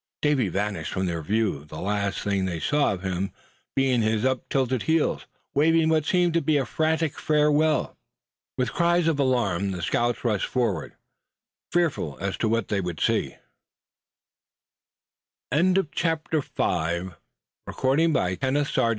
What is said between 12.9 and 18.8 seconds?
see. CHAPTER VI. MORE SIGNS OF TROUBLE AHEAD.